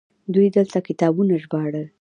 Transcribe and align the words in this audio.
دوی 0.33 0.47
دلته 0.57 0.77
کتابونه 0.87 1.33
ژباړل 1.43 1.87